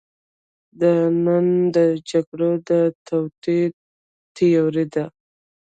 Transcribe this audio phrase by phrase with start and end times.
[0.79, 1.77] دا د نن د
[2.09, 2.71] جګړو د
[3.07, 3.69] توطیو
[4.35, 5.05] تیوري ده.